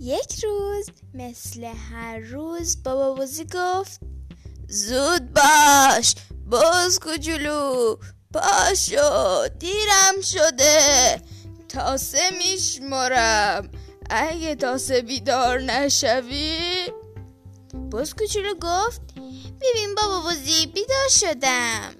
[0.00, 4.00] یک روز مثل هر روز بابا بوزی گفت
[4.68, 6.14] زود باش
[6.46, 7.96] باز کوچولو
[8.34, 11.20] پاشو دیرم شده
[11.68, 13.70] تاسه میشمرم
[14.10, 16.88] اگه تاسه بیدار نشوی؟
[17.90, 19.00] باز کوچولو گفت
[19.60, 21.99] ببین بابا بوزی بیدار شدم.